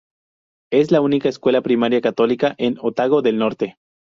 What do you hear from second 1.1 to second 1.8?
escuela